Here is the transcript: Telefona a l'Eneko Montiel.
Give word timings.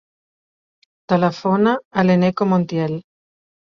Telefona 1.15 1.77
a 2.05 2.09
l'Eneko 2.09 2.53
Montiel. 2.53 3.03